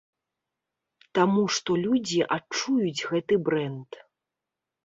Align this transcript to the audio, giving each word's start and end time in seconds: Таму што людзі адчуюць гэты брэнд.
Таму 1.19 1.43
што 1.57 1.77
людзі 1.83 2.19
адчуюць 2.39 3.05
гэты 3.13 3.41
брэнд. 3.51 3.91